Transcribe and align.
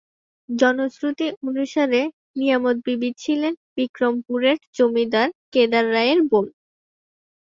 জনশ্রুতি 0.49 1.27
অনুসারে 1.41 2.01
নিয়ামত 2.35 2.77
বিবি 2.85 3.09
ছিলেন 3.21 3.53
বিক্রমপুরের 3.77 4.57
জমিদার 4.77 5.29
কেদার 5.53 5.85
রায়ের 5.93 6.19
বোন। 6.29 6.45